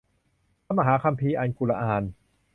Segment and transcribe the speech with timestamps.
[0.65, 2.03] พระมหาคัมภีร์อัลกุรอาน